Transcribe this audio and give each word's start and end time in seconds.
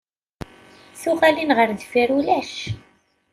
Tuɣalin 1.01 1.51
ar 1.61 1.69
deffir 1.79 2.09
ulac. 2.17 2.53